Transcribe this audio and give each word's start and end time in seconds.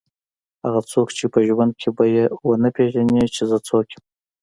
هغه 0.63 0.81
څوک 0.91 1.07
چې 1.17 1.25
په 1.33 1.39
ژوند 1.47 1.73
کې 1.79 1.89
به 1.95 2.03
یې 2.15 2.23
ونه 2.47 2.69
پېژني 2.75 3.23
چې 3.35 3.41
زه 3.49 3.57
څوک 3.67 3.85
یم. 3.93 4.03